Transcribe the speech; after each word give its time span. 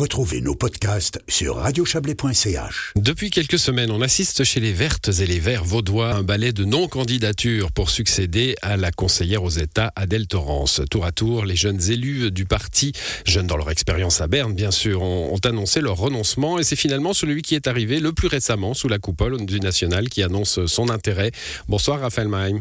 Retrouvez 0.00 0.40
nos 0.40 0.54
podcasts 0.54 1.20
sur 1.28 1.56
radiochablais.ch. 1.56 2.94
Depuis 2.96 3.28
quelques 3.28 3.58
semaines, 3.58 3.90
on 3.90 4.00
assiste 4.00 4.44
chez 4.44 4.58
les 4.58 4.72
Vertes 4.72 5.10
et 5.20 5.26
les 5.26 5.38
Verts 5.40 5.62
vaudois 5.62 6.14
un 6.14 6.22
ballet 6.22 6.54
de 6.54 6.64
non-candidature 6.64 7.70
pour 7.70 7.90
succéder 7.90 8.54
à 8.62 8.78
la 8.78 8.92
conseillère 8.92 9.42
aux 9.42 9.50
États 9.50 9.92
Adèle 9.96 10.26
Torrance. 10.26 10.80
Tour 10.90 11.04
à 11.04 11.12
tour, 11.12 11.44
les 11.44 11.54
jeunes 11.54 11.82
élus 11.90 12.30
du 12.30 12.46
parti, 12.46 12.92
jeunes 13.26 13.46
dans 13.46 13.58
leur 13.58 13.70
expérience 13.70 14.22
à 14.22 14.26
Berne 14.26 14.54
bien 14.54 14.70
sûr, 14.70 15.02
ont, 15.02 15.34
ont 15.34 15.46
annoncé 15.46 15.82
leur 15.82 15.98
renoncement 15.98 16.58
et 16.58 16.62
c'est 16.62 16.76
finalement 16.76 17.12
celui 17.12 17.42
qui 17.42 17.54
est 17.54 17.66
arrivé 17.66 18.00
le 18.00 18.14
plus 18.14 18.28
récemment 18.28 18.72
sous 18.72 18.88
la 18.88 18.98
coupole 18.98 19.44
du 19.44 19.60
National 19.60 20.08
qui 20.08 20.22
annonce 20.22 20.64
son 20.64 20.88
intérêt. 20.88 21.30
Bonsoir 21.68 22.00
Raphaël 22.00 22.28
Maim. 22.28 22.58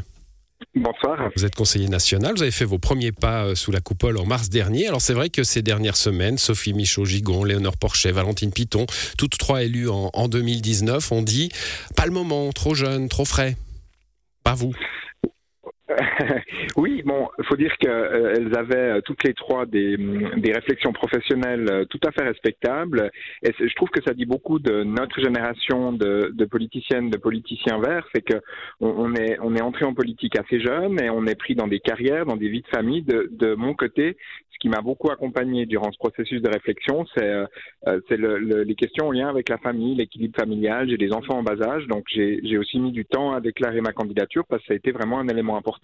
Bonsoir. 0.75 1.31
Vous 1.35 1.45
êtes 1.45 1.55
conseiller 1.55 1.87
national, 1.87 2.35
vous 2.35 2.43
avez 2.43 2.51
fait 2.51 2.65
vos 2.65 2.77
premiers 2.77 3.11
pas 3.11 3.45
euh, 3.45 3.55
sous 3.55 3.71
la 3.71 3.81
coupole 3.81 4.17
en 4.17 4.25
mars 4.25 4.49
dernier. 4.49 4.87
Alors 4.87 5.01
c'est 5.01 5.13
vrai 5.15 5.29
que 5.29 5.43
ces 5.43 5.63
dernières 5.63 5.97
semaines, 5.97 6.37
Sophie 6.37 6.73
Michaud-Gigon, 6.73 7.43
Léonore 7.43 7.75
Porchet, 7.77 8.11
Valentine 8.11 8.51
Piton, 8.51 8.85
toutes 9.17 9.37
trois 9.37 9.63
élues 9.63 9.89
en, 9.89 10.11
en 10.13 10.27
2019, 10.27 11.11
ont 11.11 11.23
dit 11.23 11.49
pas 11.95 12.05
le 12.05 12.11
moment, 12.11 12.51
trop 12.51 12.75
jeune, 12.75 13.09
trop 13.09 13.25
frais. 13.25 13.57
Pas 14.43 14.53
vous. 14.53 14.73
oui, 16.77 17.01
bon, 17.03 17.27
faut 17.47 17.55
dire 17.55 17.75
qu'elles 17.77 17.91
euh, 17.91 18.55
avaient 18.55 18.97
euh, 18.97 19.01
toutes 19.01 19.23
les 19.23 19.33
trois 19.33 19.65
des, 19.65 19.97
mm, 19.97 20.39
des, 20.39 20.53
réflexions 20.53 20.93
professionnelles 20.93 21.67
euh, 21.69 21.85
tout 21.85 21.99
à 22.05 22.11
fait 22.11 22.23
respectables. 22.23 23.11
Et 23.43 23.51
je 23.57 23.75
trouve 23.75 23.89
que 23.89 24.03
ça 24.03 24.13
dit 24.13 24.25
beaucoup 24.25 24.59
de 24.59 24.83
notre 24.83 25.19
génération 25.19 25.91
de, 25.91 26.31
de 26.33 26.45
politiciennes, 26.45 27.09
de 27.09 27.17
politiciens 27.17 27.79
verts, 27.79 28.07
c'est 28.13 28.21
que 28.21 28.39
on, 28.79 29.15
est 29.15 29.37
on 29.41 29.55
est 29.55 29.61
entré 29.61 29.85
en 29.85 29.93
politique 29.93 30.37
assez 30.37 30.59
jeune 30.59 31.01
et 31.01 31.09
on 31.09 31.25
est 31.25 31.35
pris 31.35 31.55
dans 31.55 31.67
des 31.67 31.79
carrières, 31.79 32.25
dans 32.25 32.37
des 32.37 32.49
vies 32.49 32.61
de 32.61 32.67
famille. 32.67 33.01
De, 33.01 33.29
de 33.31 33.55
mon 33.55 33.73
côté, 33.73 34.17
ce 34.51 34.59
qui 34.59 34.69
m'a 34.69 34.81
beaucoup 34.81 35.09
accompagné 35.09 35.65
durant 35.65 35.91
ce 35.91 35.97
processus 35.97 36.41
de 36.41 36.49
réflexion, 36.49 37.05
c'est 37.15 37.33
c'est 38.07 38.17
le, 38.17 38.37
le, 38.37 38.63
les 38.63 38.75
questions 38.75 39.07
en 39.07 39.11
lien 39.11 39.29
avec 39.29 39.49
la 39.49 39.57
famille, 39.57 39.95
l'équilibre 39.95 40.37
familial. 40.37 40.89
J'ai 40.89 40.97
des 40.97 41.13
enfants 41.13 41.37
en 41.37 41.43
bas 41.43 41.61
âge, 41.61 41.87
donc 41.87 42.03
j'ai 42.09 42.57
aussi 42.57 42.79
mis 42.79 42.91
du 42.91 43.05
temps 43.05 43.31
à 43.31 43.39
déclarer 43.39 43.81
ma 43.81 43.93
candidature 43.93 44.45
parce 44.47 44.61
que 44.63 44.67
ça 44.67 44.73
a 44.73 44.77
été 44.77 44.91
vraiment 44.91 45.19
un 45.19 45.27
élément 45.27 45.57
important 45.57 45.78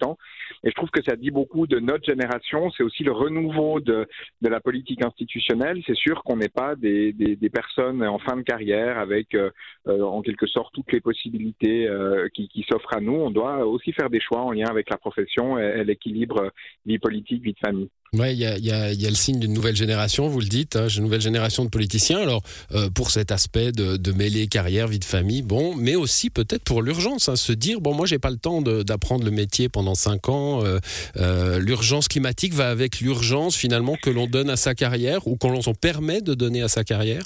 et 0.64 0.70
je 0.70 0.74
trouve 0.74 0.90
que 0.90 1.02
ça 1.02 1.16
dit 1.16 1.30
beaucoup 1.30 1.66
de 1.66 1.78
notre 1.78 2.04
génération. 2.04 2.70
C'est 2.76 2.82
aussi 2.82 3.02
le 3.04 3.12
renouveau 3.12 3.80
de, 3.80 4.06
de 4.42 4.48
la 4.48 4.60
politique 4.60 5.04
institutionnelle. 5.04 5.82
C'est 5.86 5.96
sûr 5.96 6.22
qu'on 6.22 6.36
n'est 6.36 6.48
pas 6.48 6.74
des, 6.76 7.14
personnes 7.52 8.02
en 8.02 8.18
fin 8.18 8.36
de 8.36 8.42
carrière 8.42 8.98
avec 8.98 9.34
euh, 9.34 9.50
euh, 9.86 10.02
en 10.02 10.20
quelque 10.20 10.46
sorte 10.46 10.74
toutes 10.74 10.92
les 10.92 11.00
possibilités 11.00 11.86
euh, 11.86 12.28
qui, 12.34 12.48
qui 12.48 12.64
s'offrent 12.68 12.96
à 12.96 13.00
nous. 13.00 13.14
On 13.14 13.30
doit 13.30 13.66
aussi 13.66 13.92
faire 13.92 14.10
des 14.10 14.20
choix 14.20 14.40
en 14.40 14.52
lien 14.52 14.66
avec 14.68 14.90
la 14.90 14.96
profession 14.96 15.58
et, 15.58 15.80
et 15.80 15.84
l'équilibre 15.84 16.52
vie 16.84 16.98
politique, 16.98 17.42
vie 17.42 17.54
de 17.54 17.58
famille. 17.58 17.88
Oui, 18.12 18.32
il 18.32 18.38
y 18.38 18.46
a, 18.46 18.56
y, 18.58 18.96
y 18.96 19.06
a, 19.06 19.10
le 19.10 19.16
signe 19.16 19.38
d'une 19.40 19.52
nouvelle 19.52 19.76
génération, 19.76 20.28
vous 20.28 20.40
le 20.40 20.46
dites, 20.46 20.76
hein, 20.76 20.88
une 20.88 21.02
nouvelle 21.02 21.20
génération 21.20 21.64
de 21.64 21.70
politiciens. 21.70 22.20
Alors, 22.20 22.42
euh, 22.74 22.88
pour 22.90 23.10
cet 23.10 23.32
aspect 23.32 23.72
de, 23.72 24.12
mêler 24.12 24.46
carrière, 24.46 24.88
vie 24.88 24.98
de 24.98 25.04
famille, 25.04 25.42
bon, 25.42 25.74
mais 25.74 25.96
aussi 25.96 26.30
peut-être 26.30 26.62
pour 26.62 26.82
l'urgence, 26.82 27.28
hein, 27.28 27.36
se 27.36 27.52
dire, 27.52 27.80
bon, 27.80 27.94
moi, 27.94 28.06
j'ai 28.06 28.18
pas 28.18 28.30
le 28.30 28.36
temps 28.36 28.62
d'apprendre 28.62 29.24
le 29.24 29.30
métier 29.30 29.68
pendant 29.68 29.94
cinq 29.94 30.28
ans. 30.28 30.64
Euh, 30.64 30.78
euh, 31.16 31.58
l'urgence 31.58 32.08
climatique 32.08 32.54
va 32.54 32.70
avec 32.70 33.00
l'urgence, 33.00 33.56
finalement, 33.56 33.96
que 34.00 34.10
l'on 34.10 34.26
donne 34.26 34.50
à 34.50 34.56
sa 34.56 34.74
carrière 34.74 35.26
ou 35.26 35.36
qu'on 35.36 35.60
permet 35.74 36.20
de 36.20 36.34
donner 36.34 36.62
à 36.62 36.68
sa 36.68 36.84
carrière? 36.84 37.24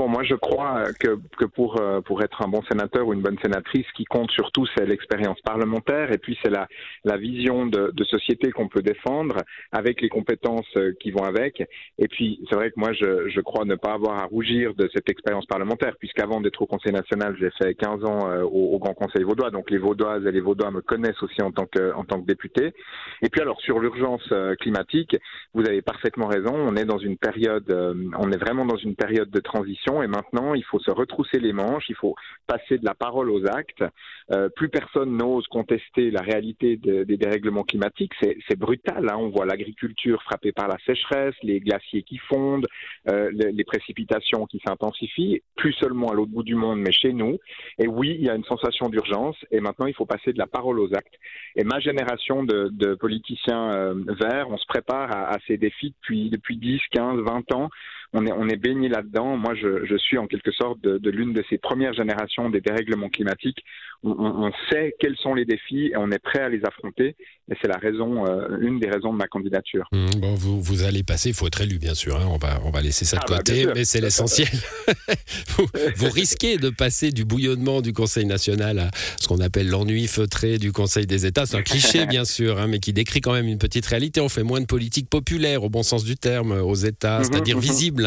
Bon, 0.00 0.08
moi, 0.08 0.22
je 0.22 0.34
crois 0.34 0.84
que, 0.98 1.18
que 1.36 1.44
pour, 1.44 1.78
euh, 1.78 2.00
pour 2.00 2.22
être 2.22 2.42
un 2.42 2.48
bon 2.48 2.62
sénateur 2.62 3.06
ou 3.06 3.12
une 3.12 3.20
bonne 3.20 3.36
sénatrice, 3.42 3.84
ce 3.86 3.92
qui 3.92 4.06
compte 4.06 4.30
surtout, 4.30 4.64
c'est 4.74 4.86
l'expérience 4.86 5.38
parlementaire 5.42 6.10
et 6.10 6.16
puis 6.16 6.38
c'est 6.42 6.48
la, 6.48 6.68
la 7.04 7.18
vision 7.18 7.66
de, 7.66 7.90
de 7.92 8.04
société 8.04 8.50
qu'on 8.50 8.66
peut 8.66 8.80
défendre 8.80 9.36
avec 9.72 10.00
les 10.00 10.08
compétences 10.08 10.74
euh, 10.78 10.94
qui 11.00 11.10
vont 11.10 11.24
avec. 11.24 11.62
Et 11.98 12.08
puis, 12.08 12.40
c'est 12.48 12.56
vrai 12.56 12.70
que 12.70 12.80
moi, 12.80 12.94
je, 12.94 13.28
je 13.28 13.40
crois 13.42 13.66
ne 13.66 13.74
pas 13.74 13.92
avoir 13.92 14.22
à 14.22 14.24
rougir 14.24 14.72
de 14.72 14.88
cette 14.94 15.10
expérience 15.10 15.44
parlementaire, 15.44 15.94
puisqu'avant 15.98 16.40
d'être 16.40 16.62
au 16.62 16.66
Conseil 16.66 16.92
national, 16.92 17.36
j'ai 17.38 17.50
fait 17.62 17.74
15 17.74 18.02
ans 18.06 18.30
euh, 18.30 18.42
au, 18.42 18.76
au, 18.76 18.78
Grand 18.78 18.94
Conseil 18.94 19.24
vaudois, 19.24 19.50
donc 19.50 19.70
les 19.70 19.76
Vaudoises 19.76 20.24
et 20.24 20.32
les 20.32 20.40
Vaudois 20.40 20.70
me 20.70 20.80
connaissent 20.80 21.22
aussi 21.22 21.42
en 21.42 21.52
tant 21.52 21.66
que, 21.66 21.92
en 21.92 22.04
tant 22.04 22.22
que 22.22 22.26
député. 22.26 22.72
Et 23.20 23.28
puis 23.28 23.42
alors, 23.42 23.60
sur 23.60 23.78
l'urgence 23.78 24.26
climatique, 24.60 25.18
vous 25.52 25.66
avez 25.66 25.82
parfaitement 25.82 26.26
raison, 26.26 26.54
on 26.54 26.74
est 26.76 26.86
dans 26.86 26.98
une 26.98 27.18
période, 27.18 27.70
on 28.18 28.32
est 28.32 28.38
vraiment 28.38 28.64
dans 28.64 28.78
une 28.78 28.94
période 28.94 29.30
de 29.30 29.40
transition 29.40 29.89
et 30.02 30.06
maintenant 30.06 30.54
il 30.54 30.64
faut 30.64 30.78
se 30.78 30.90
retrousser 30.90 31.38
les 31.38 31.52
manches, 31.52 31.88
il 31.88 31.96
faut 31.96 32.14
passer 32.46 32.78
de 32.78 32.84
la 32.84 32.94
parole 32.94 33.30
aux 33.30 33.46
actes. 33.46 33.84
Euh, 34.32 34.48
plus 34.48 34.68
personne 34.68 35.16
n'ose 35.16 35.46
contester 35.48 36.10
la 36.10 36.20
réalité 36.20 36.76
de, 36.76 37.04
des 37.04 37.16
dérèglements 37.16 37.64
climatiques, 37.64 38.12
c'est 38.20 38.58
brutal. 38.58 39.08
Hein. 39.08 39.16
On 39.16 39.30
voit 39.30 39.46
l'agriculture 39.46 40.22
frappée 40.22 40.52
par 40.52 40.68
la 40.68 40.76
sécheresse, 40.86 41.34
les 41.42 41.60
glaciers 41.60 42.02
qui 42.02 42.18
fondent, 42.18 42.66
euh, 43.10 43.30
les, 43.32 43.64
précipitations 43.64 44.46
qui 44.46 44.60
s'intensifient, 44.66 45.42
plus 45.56 45.72
seulement 45.74 46.08
à 46.08 46.14
l'autre 46.14 46.32
bout 46.32 46.42
du 46.42 46.54
monde, 46.54 46.80
mais 46.80 46.92
chez 46.92 47.12
nous. 47.12 47.38
Et 47.78 47.86
oui, 47.86 48.16
il 48.18 48.24
y 48.24 48.30
a 48.30 48.34
une 48.34 48.44
sensation 48.44 48.88
d'urgence 48.88 49.36
et 49.50 49.60
maintenant 49.60 49.86
il 49.86 49.94
faut 49.94 50.06
passer 50.06 50.32
de 50.32 50.38
la 50.38 50.46
parole 50.46 50.80
aux 50.80 50.92
actes. 50.94 51.14
Et 51.56 51.64
ma 51.64 51.78
génération 51.80 52.42
de, 52.42 52.94
politiciens 52.94 53.72
euh, 53.72 53.94
verts, 54.20 54.48
on 54.50 54.56
se 54.56 54.66
prépare 54.66 55.10
à, 55.12 55.38
ces 55.46 55.56
défis 55.56 55.94
depuis 56.08 56.56
10, 56.56 56.80
15, 56.90 57.20
20 57.20 57.52
ans 57.54 57.70
on 58.12 58.26
est, 58.26 58.32
on 58.32 58.48
est 58.48 58.56
baigné 58.56 58.88
là-dedans. 58.88 59.36
Moi, 59.36 59.54
je, 59.54 59.86
je, 59.86 59.96
suis 59.96 60.18
en 60.18 60.26
quelque 60.26 60.50
sorte 60.52 60.80
de, 60.82 60.98
de 60.98 61.10
l'une 61.10 61.32
de 61.32 61.44
ces 61.48 61.58
premières 61.58 61.94
générations 61.94 62.50
des 62.50 62.60
dérèglements 62.60 63.08
climatiques. 63.08 63.64
On, 64.02 64.10
on, 64.10 64.50
sait 64.70 64.94
quels 64.98 65.16
sont 65.16 65.34
les 65.34 65.44
défis 65.44 65.90
et 65.92 65.96
on 65.96 66.10
est 66.10 66.18
prêt 66.18 66.40
à 66.40 66.48
les 66.48 66.60
affronter. 66.64 67.16
Et 67.50 67.56
c'est 67.60 67.68
la 67.68 67.78
raison, 67.78 68.26
euh, 68.26 68.58
une 68.60 68.80
des 68.80 68.88
raisons 68.88 69.12
de 69.12 69.18
ma 69.18 69.26
candidature. 69.26 69.86
Mmh, 69.92 70.20
bon, 70.20 70.34
vous, 70.34 70.60
vous 70.60 70.84
allez 70.84 71.02
passer, 71.02 71.30
il 71.30 71.34
faut 71.34 71.46
être 71.46 71.60
élu, 71.60 71.78
bien 71.78 71.94
sûr. 71.94 72.16
Hein, 72.16 72.26
on, 72.30 72.38
va, 72.38 72.60
on 72.64 72.70
va 72.70 72.80
laisser 72.80 73.04
ça 73.04 73.16
de 73.16 73.22
ah, 73.24 73.26
bah, 73.28 73.36
côté, 73.38 73.66
bah, 73.66 73.72
mais 73.74 73.84
c'est 73.84 74.00
l'essentiel. 74.00 74.48
vous, 75.48 75.66
vous, 75.96 76.10
risquez 76.10 76.56
de 76.56 76.70
passer 76.70 77.10
du 77.10 77.24
bouillonnement 77.24 77.82
du 77.82 77.92
Conseil 77.92 78.24
national 78.24 78.78
à 78.78 78.90
ce 79.20 79.28
qu'on 79.28 79.40
appelle 79.40 79.68
l'ennui 79.68 80.06
feutré 80.06 80.58
du 80.58 80.72
Conseil 80.72 81.06
des 81.06 81.26
États. 81.26 81.44
C'est 81.44 81.58
un 81.58 81.62
cliché, 81.62 82.06
bien 82.06 82.24
sûr, 82.24 82.58
hein, 82.58 82.66
mais 82.68 82.78
qui 82.78 82.92
décrit 82.92 83.20
quand 83.20 83.32
même 83.32 83.48
une 83.48 83.58
petite 83.58 83.86
réalité. 83.86 84.20
On 84.20 84.28
fait 84.28 84.44
moins 84.44 84.60
de 84.60 84.66
politique 84.66 85.10
populaire, 85.10 85.62
au 85.62 85.68
bon 85.68 85.82
sens 85.82 86.04
du 86.04 86.16
terme, 86.16 86.52
aux 86.52 86.74
États, 86.74 87.20
mmh, 87.20 87.24
c'est-à-dire 87.24 87.56
mmh, 87.58 87.60
visible 87.60 87.99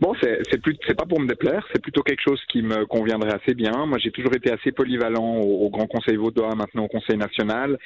Bon, 0.00 0.09
c'est 0.22 0.60
plus, 0.60 0.76
c'est 0.86 0.96
pas 0.96 1.06
pour 1.06 1.20
me 1.20 1.26
déplaire, 1.26 1.66
c'est 1.72 1.80
plutôt 1.82 2.02
quelque 2.02 2.20
chose 2.20 2.40
qui 2.48 2.62
me 2.62 2.84
conviendrait 2.86 3.32
assez 3.32 3.54
bien. 3.54 3.86
Moi, 3.86 3.98
j'ai 3.98 4.10
toujours 4.10 4.34
été 4.34 4.50
assez 4.52 4.72
polyvalent 4.72 5.38
au, 5.38 5.66
au, 5.66 5.70
Grand 5.70 5.86
Conseil 5.86 6.16
vaudois, 6.16 6.54
maintenant 6.54 6.84
au 6.84 6.88
Conseil 6.88 7.16
national, 7.16 7.78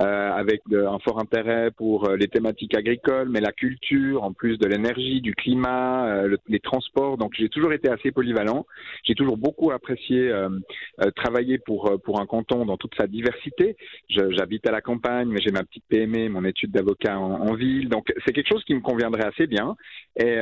euh, 0.00 0.30
avec 0.32 0.62
de, 0.68 0.84
un 0.84 0.98
fort 1.00 1.20
intérêt 1.20 1.70
pour 1.70 2.08
euh, 2.08 2.16
les 2.16 2.28
thématiques 2.28 2.76
agricoles, 2.76 3.28
mais 3.28 3.40
la 3.40 3.52
culture, 3.52 4.22
en 4.22 4.32
plus 4.32 4.58
de 4.58 4.66
l'énergie, 4.66 5.20
du 5.20 5.34
climat, 5.34 6.06
euh, 6.06 6.28
le, 6.28 6.38
les 6.48 6.60
transports. 6.60 7.18
Donc, 7.18 7.32
j'ai 7.38 7.48
toujours 7.48 7.72
été 7.72 7.90
assez 7.90 8.10
polyvalent. 8.10 8.66
J'ai 9.04 9.14
toujours 9.14 9.36
beaucoup 9.36 9.70
apprécié 9.70 10.30
euh, 10.30 10.48
euh 11.00 11.10
travailler 11.16 11.58
pour 11.58 12.00
pour 12.04 12.20
un 12.20 12.26
canton 12.26 12.64
dans 12.64 12.76
toute 12.76 12.94
sa 12.96 13.06
diversité. 13.06 13.76
J'habite 14.08 14.66
à 14.66 14.72
la 14.72 14.80
campagne, 14.80 15.28
mais 15.28 15.40
j'ai 15.40 15.52
ma 15.52 15.62
petite 15.62 15.84
PME, 15.88 16.28
mon 16.28 16.44
étude 16.44 16.70
d'avocat 16.70 17.18
en, 17.18 17.48
en, 17.48 17.54
ville. 17.54 17.88
Donc, 17.88 18.12
c'est 18.24 18.32
quelque 18.32 18.48
chose 18.48 18.64
qui 18.64 18.74
me 18.74 18.80
conviendrait 18.80 19.24
assez 19.24 19.46
bien. 19.46 19.76
Et, 20.16 20.38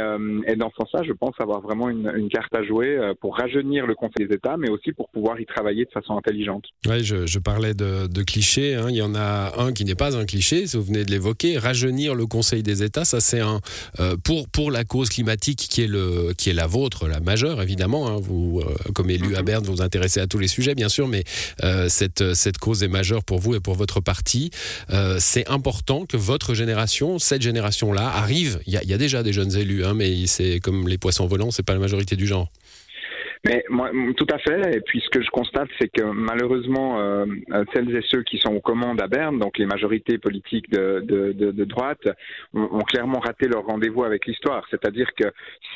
et 0.46 0.56
dans 0.56 0.70
ce 0.70 0.76
sens-là, 0.80 1.02
je 1.04 1.12
pense 1.12 1.39
avoir 1.40 1.60
vraiment 1.60 1.88
une, 1.88 2.12
une, 2.16 2.28
carte 2.28 2.54
à 2.54 2.62
jouer 2.62 2.96
euh, 2.96 3.14
pour 3.20 3.36
rajeunir 3.36 3.86
le 3.86 3.94
Conseil 3.94 4.26
des 4.28 4.34
États, 4.34 4.56
mais 4.56 4.70
aussi 4.70 4.92
pour 4.92 5.08
pouvoir 5.10 5.40
y 5.40 5.46
travailler 5.46 5.84
de 5.84 5.90
façon 5.90 6.16
intelligente. 6.16 6.64
Oui, 6.88 7.02
je, 7.04 7.26
je 7.26 7.38
parlais 7.38 7.74
de, 7.74 8.06
de 8.06 8.22
clichés. 8.22 8.74
Hein. 8.74 8.86
Il 8.88 8.96
y 8.96 9.02
en 9.02 9.14
a 9.14 9.52
un 9.58 9.72
qui 9.72 9.84
n'est 9.84 9.94
pas 9.94 10.16
un 10.16 10.24
cliché, 10.24 10.66
si 10.66 10.76
vous 10.76 10.84
venez 10.84 11.04
de 11.04 11.10
l'évoquer. 11.10 11.58
Rajeunir 11.58 12.14
le 12.14 12.26
Conseil 12.26 12.62
des 12.62 12.82
États, 12.82 13.04
ça 13.04 13.20
c'est 13.20 13.40
un 13.40 13.60
euh, 13.98 14.16
pour 14.22 14.48
pour 14.48 14.70
la 14.70 14.84
cause 14.84 15.08
climatique 15.08 15.58
qui 15.58 15.82
est 15.82 15.86
le 15.88 16.32
qui 16.36 16.50
est 16.50 16.54
la 16.54 16.66
vôtre, 16.66 17.08
la 17.08 17.20
majeure 17.20 17.60
évidemment. 17.62 18.08
Hein. 18.08 18.16
Vous, 18.20 18.60
euh, 18.60 18.74
comme 18.94 19.10
élu 19.10 19.34
à 19.36 19.40
mhm. 19.40 19.44
Berne, 19.44 19.64
vous 19.64 19.72
vous 19.72 19.82
intéressez 19.82 20.20
à 20.20 20.26
tous 20.26 20.38
les 20.38 20.48
sujets, 20.48 20.74
bien 20.74 20.88
sûr, 20.88 21.08
mais 21.08 21.24
euh, 21.64 21.88
cette 21.88 22.34
cette 22.34 22.58
cause 22.58 22.82
est 22.82 22.88
majeure 22.88 23.24
pour 23.24 23.38
vous 23.38 23.54
et 23.54 23.60
pour 23.60 23.74
votre 23.74 24.00
parti. 24.00 24.50
Euh, 24.90 25.16
c'est 25.18 25.48
important 25.48 26.06
que 26.06 26.16
votre 26.16 26.54
génération, 26.54 27.18
cette 27.18 27.42
génération-là, 27.42 28.08
arrive. 28.08 28.60
Il 28.66 28.72
y, 28.72 28.76
a, 28.76 28.82
il 28.82 28.90
y 28.90 28.94
a 28.94 28.98
déjà 28.98 29.22
des 29.22 29.32
jeunes 29.32 29.56
élus, 29.56 29.84
hein, 29.84 29.94
mais 29.94 30.26
c'est 30.26 30.60
comme 30.60 30.88
les 30.88 30.98
poissons 30.98 31.26
volants, 31.30 31.50
c'est 31.50 31.64
pas 31.64 31.74
la 31.74 31.80
majorité 31.80 32.16
du 32.16 32.26
genre. 32.26 32.48
Mais 33.46 33.64
moi, 33.70 33.90
tout 34.18 34.26
à 34.30 34.38
fait. 34.38 34.76
Et 34.76 34.80
puis 34.82 35.00
ce 35.00 35.08
que 35.08 35.22
je 35.22 35.30
constate, 35.30 35.68
c'est 35.80 35.88
que 35.88 36.04
malheureusement, 36.04 37.00
euh, 37.00 37.24
celles 37.72 37.94
et 37.96 38.02
ceux 38.06 38.22
qui 38.22 38.38
sont 38.38 38.54
aux 38.54 38.60
commandes 38.60 39.00
à 39.00 39.06
Berne, 39.06 39.38
donc 39.38 39.56
les 39.56 39.64
majorités 39.64 40.18
politiques 40.18 40.70
de, 40.70 41.64
droite, 41.64 42.06
ont, 42.52 42.68
ont, 42.70 42.82
clairement 42.82 43.18
raté 43.20 43.48
leur 43.48 43.64
rendez-vous 43.64 44.04
avec 44.04 44.26
l'histoire. 44.26 44.66
C'est-à-dire 44.70 45.08
que 45.16 45.32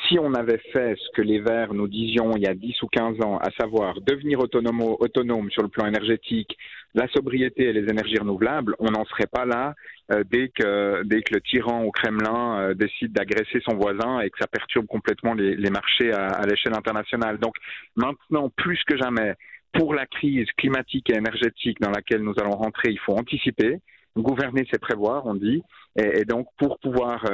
si 0.07 0.19
on 0.19 0.33
avait 0.35 0.61
fait 0.73 0.95
ce 0.95 1.09
que 1.15 1.23
les 1.23 1.39
Verts 1.39 1.73
nous 1.73 1.87
disions 1.87 2.33
il 2.35 2.43
y 2.43 2.47
a 2.47 2.53
10 2.53 2.83
ou 2.83 2.87
15 2.87 3.21
ans, 3.23 3.37
à 3.37 3.49
savoir 3.59 3.99
devenir 4.01 4.39
autonome, 4.39 4.81
autonome 4.81 5.49
sur 5.49 5.63
le 5.63 5.69
plan 5.69 5.87
énergétique, 5.87 6.55
la 6.95 7.07
sobriété 7.09 7.63
et 7.65 7.73
les 7.73 7.89
énergies 7.91 8.17
renouvelables, 8.17 8.73
on 8.79 8.89
n'en 8.89 9.03
serait 9.05 9.27
pas 9.27 9.45
là 9.45 9.75
euh, 10.11 10.23
dès 10.31 10.47
que 10.47 11.03
dès 11.03 11.21
que 11.21 11.33
le 11.33 11.41
tyran 11.41 11.83
au 11.83 11.91
Kremlin 11.91 12.59
euh, 12.59 12.73
décide 12.73 13.11
d'agresser 13.11 13.61
son 13.67 13.75
voisin 13.75 14.21
et 14.21 14.29
que 14.29 14.37
ça 14.39 14.47
perturbe 14.47 14.87
complètement 14.87 15.33
les, 15.33 15.55
les 15.57 15.69
marchés 15.69 16.13
à, 16.13 16.27
à 16.27 16.45
l'échelle 16.45 16.73
internationale. 16.73 17.37
Donc 17.37 17.55
maintenant, 17.97 18.49
plus 18.49 18.81
que 18.85 18.97
jamais, 18.97 19.33
pour 19.73 19.93
la 19.93 20.05
crise 20.05 20.47
climatique 20.57 21.09
et 21.09 21.17
énergétique 21.17 21.81
dans 21.81 21.91
laquelle 21.91 22.21
nous 22.21 22.33
allons 22.39 22.57
rentrer, 22.57 22.91
il 22.91 22.99
faut 22.99 23.13
anticiper. 23.13 23.79
Gouverner, 24.15 24.65
c'est 24.71 24.79
prévoir, 24.79 25.25
on 25.25 25.35
dit. 25.35 25.61
Et, 25.97 26.23
donc, 26.23 26.47
pour 26.57 26.79
pouvoir 26.79 27.25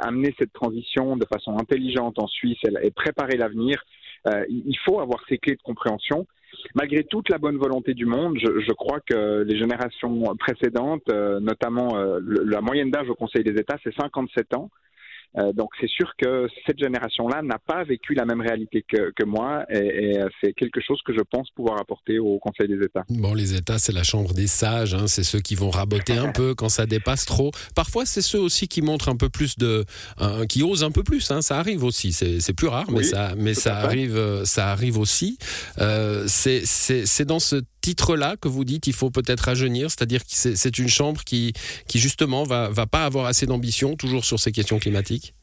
amener 0.00 0.34
cette 0.38 0.54
transition 0.54 1.18
de 1.18 1.26
façon 1.26 1.58
intelligente 1.58 2.18
en 2.18 2.26
Suisse 2.26 2.56
et, 2.82 2.90
préparer 2.90 3.36
l'avenir, 3.36 3.84
il 4.48 4.78
faut 4.86 5.00
avoir 5.00 5.22
ces 5.28 5.36
clés 5.36 5.56
de 5.56 5.62
compréhension 5.62 6.26
malgré 6.74 7.04
toute 7.04 7.28
la 7.28 7.38
bonne 7.38 7.56
volonté 7.56 7.94
du 7.94 8.06
monde, 8.06 8.38
je, 8.38 8.72
crois 8.72 9.00
que 9.00 9.42
les 9.42 9.56
générations 9.56 10.34
précédentes, 10.36 11.08
notamment 11.08 11.96
la 11.96 12.60
moyenne 12.60 12.90
d'âge 12.90 13.08
au 13.08 13.14
Conseil 13.14 13.44
des 13.44 13.58
États, 13.60 13.76
c'est 13.82 13.94
57 13.94 14.54
ans. 14.54 14.70
Euh, 15.38 15.52
donc 15.52 15.70
c'est 15.80 15.88
sûr 15.88 16.12
que 16.16 16.48
cette 16.66 16.78
génération-là 16.78 17.42
n'a 17.42 17.58
pas 17.58 17.84
vécu 17.84 18.14
la 18.14 18.24
même 18.24 18.40
réalité 18.40 18.84
que, 18.86 19.12
que 19.16 19.24
moi 19.24 19.64
et, 19.70 20.18
euh, 20.18 20.28
c'est 20.42 20.52
quelque 20.52 20.80
chose 20.80 21.00
que 21.04 21.12
je 21.12 21.22
pense 21.28 21.50
pouvoir 21.50 21.80
apporter 21.80 22.18
au 22.18 22.38
Conseil 22.38 22.68
des 22.68 22.84
États. 22.84 23.04
Bon, 23.08 23.34
les 23.34 23.54
États, 23.54 23.78
c'est 23.78 23.92
la 23.92 24.02
chambre 24.02 24.32
des 24.32 24.46
sages, 24.46 24.94
hein, 24.94 25.06
c'est 25.06 25.24
ceux 25.24 25.40
qui 25.40 25.54
vont 25.54 25.70
raboter 25.70 26.16
un 26.16 26.32
peu 26.32 26.54
quand 26.54 26.68
ça 26.68 26.86
dépasse 26.86 27.24
trop. 27.24 27.50
Parfois, 27.74 28.06
c'est 28.06 28.22
ceux 28.22 28.40
aussi 28.40 28.68
qui 28.68 28.82
montrent 28.82 29.08
un 29.08 29.16
peu 29.16 29.28
plus 29.28 29.58
de, 29.58 29.84
qui 30.48 30.62
osent 30.62 30.84
un 30.84 30.90
peu 30.90 31.02
plus. 31.02 31.30
Hein, 31.30 31.42
ça 31.42 31.58
arrive 31.58 31.84
aussi. 31.84 32.12
C'est 32.12 32.54
plus 32.54 32.68
rare, 32.68 32.90
mais 32.90 33.02
ça, 33.02 33.34
mais 33.36 33.54
ça 33.54 33.76
arrive, 33.76 34.16
euh, 34.16 34.44
ça 34.44 34.70
arrive 34.70 34.98
aussi. 34.98 35.38
Euh, 35.80 36.24
c'est 36.26 37.24
dans 37.24 37.38
ce 37.38 37.56
titre-là 37.84 38.36
que 38.40 38.48
vous 38.48 38.64
dites 38.64 38.86
il 38.86 38.94
faut 38.94 39.10
peut-être 39.10 39.42
rajeunir, 39.42 39.90
c'est-à-dire 39.90 40.20
que 40.20 40.30
c'est 40.30 40.78
une 40.78 40.88
chambre 40.88 41.22
qui, 41.22 41.52
qui 41.86 41.98
justement 41.98 42.44
va, 42.44 42.70
va 42.70 42.86
pas 42.86 43.04
avoir 43.04 43.26
assez 43.26 43.44
d'ambition 43.46 43.94
toujours 43.94 44.24
sur 44.24 44.40
ces 44.40 44.52
questions 44.52 44.78
climatiques? 44.78 45.34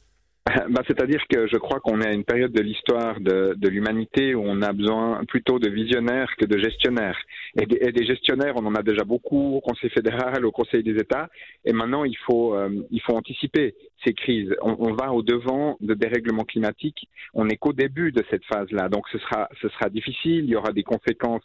Bah, 0.70 0.82
C'est-à-dire 0.88 1.22
que 1.30 1.48
je 1.48 1.58
crois 1.58 1.80
qu'on 1.80 2.02
est 2.02 2.08
à 2.08 2.14
une 2.14 2.24
période 2.24 2.52
de 2.52 2.62
l'histoire 2.62 3.20
de, 3.20 3.68
l'humanité 3.68 4.34
où 4.34 4.42
on 4.44 4.62
a 4.62 4.74
besoin 4.74 5.24
plutôt 5.26 5.60
de 5.60 5.70
visionnaires 5.70 6.32
que 6.38 6.46
de 6.46 6.58
gestionnaires. 6.58 7.18
Et 7.60 7.66
des, 7.66 8.06
gestionnaires, 8.06 8.54
on 8.56 8.66
en 8.66 8.76
a 8.76 8.82
déjà 8.82 9.04
beaucoup 9.04 9.56
au 9.58 9.62
Conseil 9.62 9.90
fédéral, 9.92 10.46
au 10.46 10.52
Conseil 10.52 10.84
des 10.84 10.96
États. 10.96 11.30
Et 11.66 11.74
maintenant, 11.74 12.06
il 12.06 12.18
faut, 12.26 12.56
euh, 12.56 12.70
il 12.90 13.02
faut 13.02 13.16
anticiper 13.16 13.76
ces 14.04 14.14
crises. 14.14 14.54
On, 14.62 14.76
on 14.80 14.94
va 14.94 15.12
au 15.14 15.22
devant 15.22 15.78
de 15.80 15.94
dérèglements 15.94 16.46
climatiques. 16.46 17.08
On 17.34 17.46
n'est 17.46 17.58
qu'au 17.58 17.74
début 17.74 18.12
de 18.12 18.24
cette 18.32 18.46
phase-là. 18.46 18.90
Donc 18.90 19.04
ce 19.12 19.20
sera, 19.20 19.48
ce 19.62 19.70
sera 19.70 19.90
difficile. 19.90 20.46
Il 20.46 20.50
y 20.50 20.56
aura 20.56 20.72
des 20.72 20.84
conséquences 20.84 21.44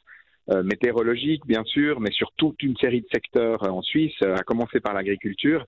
euh, 0.50 0.62
météorologiques, 0.62 1.46
bien 1.46 1.64
sûr, 1.64 2.00
mais 2.00 2.10
sur 2.10 2.32
toute 2.36 2.62
une 2.62 2.76
série 2.76 3.00
de 3.00 3.08
secteurs 3.12 3.62
euh, 3.64 3.70
en 3.70 3.82
Suisse, 3.82 4.14
à 4.22 4.42
commencer 4.42 4.80
par 4.80 4.94
l'agriculture. 4.94 5.66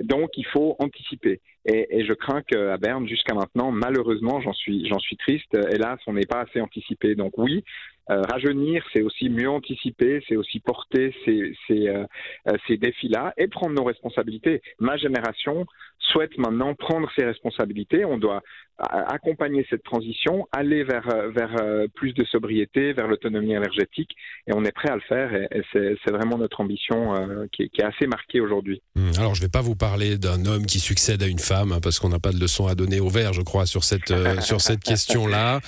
donc, 0.00 0.30
il 0.36 0.46
faut 0.46 0.76
anticiper. 0.78 1.40
Et, 1.64 1.86
et 1.98 2.04
je 2.04 2.12
crains 2.12 2.42
qu'à 2.42 2.76
Berne, 2.76 3.08
jusqu'à 3.08 3.34
maintenant, 3.34 3.70
malheureusement, 3.72 4.42
j'en 4.42 4.52
suis, 4.52 4.86
j'en 4.86 4.98
suis 4.98 5.16
triste, 5.16 5.56
hélas, 5.72 5.98
on 6.06 6.12
n'est 6.12 6.26
pas 6.26 6.42
assez 6.42 6.60
anticipé. 6.60 7.14
Donc 7.14 7.38
oui, 7.38 7.64
euh, 8.10 8.20
rajeunir, 8.22 8.84
c'est 8.92 9.02
aussi 9.02 9.30
mieux 9.30 9.48
anticiper, 9.48 10.22
c'est 10.28 10.36
aussi 10.36 10.60
porter 10.60 11.14
ces, 11.24 11.54
ces, 11.66 11.88
euh, 11.88 12.04
euh, 12.48 12.56
ces 12.66 12.76
défis-là 12.76 13.32
et 13.38 13.48
prendre 13.48 13.74
nos 13.74 13.84
responsabilités. 13.84 14.60
Ma 14.78 14.98
génération 14.98 15.64
souhaite 15.98 16.36
maintenant 16.36 16.74
prendre 16.74 17.10
ses 17.16 17.24
responsabilités. 17.24 18.04
On 18.04 18.18
doit 18.18 18.42
accompagner 18.78 19.66
cette 19.70 19.84
transition, 19.84 20.46
aller 20.52 20.84
vers, 20.84 21.06
vers 21.34 21.54
plus 21.94 22.12
de 22.12 22.24
sobriété, 22.24 22.92
vers 22.92 23.06
l'autonomie 23.06 23.52
énergétique, 23.52 24.10
et 24.46 24.52
on 24.54 24.64
est 24.64 24.72
prêt 24.72 24.90
à 24.90 24.96
le 24.96 25.02
faire. 25.02 25.34
Et, 25.34 25.48
c'est 25.72 26.10
vraiment 26.10 26.38
notre 26.38 26.60
ambition 26.60 27.14
qui, 27.52 27.62
est, 27.62 27.68
qui, 27.68 27.80
est, 27.80 27.84
assez 27.84 28.06
marquée 28.06 28.40
aujourd'hui. 28.40 28.82
Hum, 28.96 29.10
alors, 29.18 29.34
je 29.34 29.40
ne 29.40 29.46
vais 29.46 29.50
pas 29.50 29.60
vous 29.60 29.76
parler 29.76 30.18
d'un 30.18 30.44
homme 30.46 30.66
qui 30.66 30.80
succède 30.80 31.22
à 31.22 31.26
une 31.26 31.38
femme, 31.38 31.72
hein, 31.72 31.80
parce 31.82 31.98
qu'on 31.98 32.08
n'a 32.08 32.18
pas 32.18 32.32
de 32.32 32.40
leçon 32.40 32.66
à 32.66 32.74
donner 32.74 33.00
au 33.00 33.08
vert, 33.08 33.32
je 33.32 33.42
crois, 33.42 33.66
sur 33.66 33.84
cette, 33.84 34.12
sur 34.40 34.60
cette 34.60 34.82
question-là. 34.82 35.60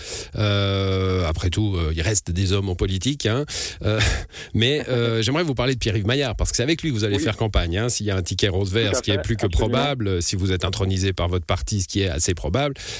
après 1.28 1.50
tout, 1.50 1.76
il 1.94 2.02
reste 2.02 2.30
des 2.30 2.52
hommes 2.52 2.68
en 2.68 2.74
politique. 2.74 3.26
Hein. 3.26 3.44
Euh, 3.82 4.00
mais 4.54 4.88
euh, 4.88 5.22
j'aimerais 5.22 5.42
vous 5.42 5.54
parler 5.54 5.74
de 5.74 5.78
Pierre-Yves 5.78 6.06
Maillard, 6.06 6.36
parce 6.36 6.50
que 6.50 6.56
c'est 6.56 6.62
avec 6.62 6.82
lui 6.82 6.90
que 6.90 6.94
vous 6.94 7.04
allez 7.04 7.18
faire 7.18 7.36
campagne. 7.36 7.78
Hein. 7.78 7.88
S'il 7.88 8.06
y 8.06 8.10
a 8.10 8.16
un 8.16 8.22
ticket 8.22 8.48
rose-vert, 8.48 8.96
ce 8.96 9.02
qui 9.02 9.10
est 9.10 9.22
plus 9.22 9.36
que 9.36 9.46
probable, 9.46 10.22
si 10.22 10.36
vous 10.36 10.52
êtes 10.52 10.64
intronisé 10.64 11.12
par 11.12 11.28
votre 11.28 11.46
parti, 11.46 11.82
ce 11.82 11.88
qui 11.88 12.02
est 12.02 12.08
assez 12.08 12.34
probable, 12.34 12.74
euh, 12.76 12.95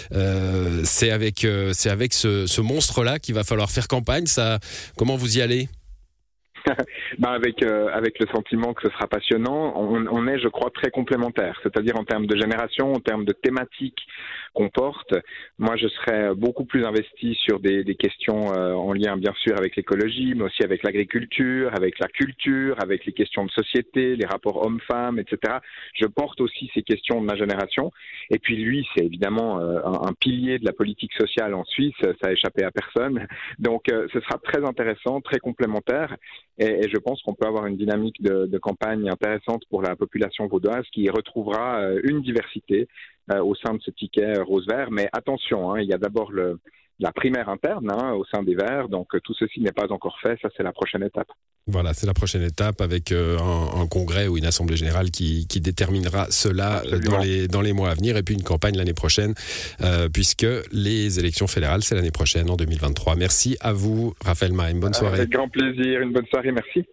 c'est 0.85 1.11
avec, 1.11 1.47
c'est 1.73 1.91
avec 1.91 2.13
ce, 2.13 2.47
ce 2.47 2.61
monstre-là 2.61 3.19
qu'il 3.19 3.35
va 3.35 3.45
falloir 3.45 3.71
faire 3.71 3.89
campagne. 3.89 4.27
Ça, 4.27 4.59
comment 4.97 5.17
vous 5.17 5.39
y 5.39 5.43
allez? 5.43 5.69
ben 7.19 7.31
avec 7.31 7.63
avec 7.63 8.19
le 8.19 8.27
sentiment 8.35 8.75
que 8.75 8.83
ce 8.89 8.93
sera 8.95 9.07
passionnant, 9.07 9.75
on, 9.77 10.07
on 10.07 10.27
est, 10.29 10.39
je 10.39 10.49
crois, 10.49 10.71
très 10.71 10.91
complémentaires. 10.91 11.59
C'est-à-dire 11.63 11.97
en 11.97 12.05
termes 12.05 12.27
de 12.27 12.37
génération, 12.37 12.93
en 12.93 13.01
termes 13.01 13.25
de 13.25 13.33
thématiques, 13.33 14.07
comporte. 14.57 15.15
Moi, 15.59 15.77
je 15.77 15.87
serais 15.89 16.35
beaucoup 16.35 16.65
plus 16.65 16.85
investi 16.85 17.35
sur 17.35 17.61
des, 17.61 17.85
des 17.85 17.95
questions 17.95 18.53
euh, 18.55 18.73
en 18.73 18.93
lien, 18.95 19.17
bien 19.17 19.35
sûr, 19.43 19.55
avec 19.59 19.77
l'écologie, 19.77 20.33
mais 20.35 20.45
aussi 20.45 20.65
avec 20.65 20.83
l'agriculture, 20.83 21.71
avec 21.75 21.99
la 21.99 22.09
culture, 22.09 22.77
avec 22.83 23.05
les 23.05 23.13
questions 23.13 23.45
de 23.45 23.51
société, 23.51 24.17
les 24.17 24.27
rapports 24.27 24.65
hommes-femmes, 24.65 25.19
etc. 25.19 25.59
Je 25.95 26.07
porte 26.07 26.41
aussi 26.41 26.71
ces 26.75 26.83
questions 26.83 27.21
de 27.21 27.27
ma 27.27 27.37
génération. 27.37 27.93
Et 28.31 28.39
puis 28.39 28.57
lui, 28.57 28.87
c'est 28.95 29.05
évidemment 29.05 29.61
euh, 29.61 29.81
un, 29.85 30.15
pilier 30.19 30.59
de 30.59 30.65
la 30.65 30.73
politique 30.73 31.13
sociale 31.13 31.55
en 31.55 31.65
Suisse. 31.65 31.95
Ça 32.01 32.29
a 32.29 32.33
échappé 32.33 32.65
à 32.65 32.71
personne. 32.71 33.27
Donc, 33.59 33.91
euh, 33.93 34.07
ce 34.13 34.21
sera 34.21 34.39
très 34.39 34.65
intéressant, 34.65 35.21
très 35.21 35.39
complémentaire. 35.39 36.17
Et, 36.59 36.85
et 36.85 36.89
je 36.89 36.97
pense 36.99 37.23
qu'on 37.23 37.35
peut 37.35 37.47
avoir 37.47 37.67
une 37.67 37.77
dynamique 37.77 38.23
de, 38.23 38.47
de, 38.47 38.59
campagne 38.59 39.09
intéressante 39.09 39.63
pour 39.69 39.83
la 39.83 39.95
population 39.95 40.47
vaudoise 40.47 40.85
qui 40.93 41.09
retrouvera 41.11 41.83
une 42.03 42.23
diversité 42.23 42.89
euh, 43.33 43.43
au 43.43 43.55
sein 43.57 43.75
de 43.75 43.81
ce 43.83 43.91
ticket 43.91 44.39
rose-vert. 44.39 44.91
Mais 44.91 45.09
attention, 45.13 45.73
hein, 45.73 45.81
il 45.81 45.89
y 45.89 45.93
a 45.93 45.99
d'abord 45.99 46.31
le, 46.31 46.61
la 46.99 47.13
primaire 47.13 47.49
interne 47.49 47.91
hein, 47.91 48.13
au 48.13 48.25
sein 48.25 48.43
des 48.43 48.55
Verts. 48.55 48.89
Donc 48.89 49.09
tout 49.23 49.35
ceci 49.35 49.61
n'est 49.61 49.73
pas 49.73 49.91
encore 49.91 50.19
fait. 50.21 50.39
Ça, 50.41 50.49
c'est 50.57 50.63
la 50.63 50.73
prochaine 50.73 51.03
étape. 51.03 51.29
Voilà, 51.69 51.95
c'est 51.95 52.07
la 52.07 52.15
prochaine 52.15 52.43
étape 52.43 52.81
avec 52.81 53.11
euh, 53.11 53.39
un, 53.39 53.81
un, 53.81 53.87
congrès 53.89 54.29
ou 54.29 54.39
une 54.39 54.47
assemblée 54.47 54.77
générale 54.77 55.11
qui, 55.11 55.49
qui 55.49 55.61
déterminera 55.61 56.27
cela 56.31 56.83
dans 57.05 57.19
les, 57.19 57.49
dans 57.49 57.61
les 57.61 57.73
mois 57.73 57.91
à 57.91 57.95
venir 57.95 58.17
et 58.17 58.23
puis 58.23 58.37
une 58.37 58.45
campagne 58.45 58.77
l'année 58.77 58.95
prochaine 58.95 59.35
euh, 59.81 60.09
puisque 60.09 60.47
les 60.71 61.19
élections 61.19 61.49
fédérales, 61.49 61.83
c'est 61.83 61.97
l'année 61.97 62.13
prochaine 62.13 62.49
en 62.51 62.57
2023. 62.57 63.17
Merci 63.17 63.57
à 63.61 63.73
vous, 63.73 64.15
Raphaël 64.25 64.53
Maïm. 64.53 64.79
Bonne 64.79 64.95
soirée. 64.95 65.19
Avec 65.19 65.31
grand 65.31 65.49
plaisir. 65.49 66.03
Une 66.03 66.13
bonne 66.13 66.27
soirée. 66.27 66.53
Merci. 66.53 66.87